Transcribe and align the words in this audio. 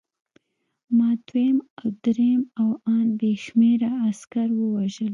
ما 0.97 1.09
دویم 1.27 1.57
او 1.79 1.87
درېیم 2.03 2.41
او 2.61 2.69
ان 2.93 3.07
بې 3.19 3.31
شمېره 3.45 3.91
عسکر 4.07 4.47
ووژل 4.55 5.09